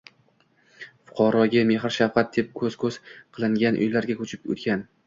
[1.09, 4.89] Fuqaroga mehr-shafqat deb koʻz-koʻz qilingan uylarga koʻchib oʻtgan